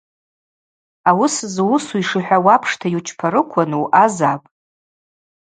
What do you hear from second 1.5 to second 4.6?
зуысу йшихӏвауа апшта йучпарыквын уъазапӏ.